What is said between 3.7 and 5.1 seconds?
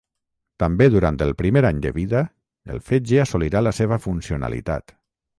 seva funcionalitat.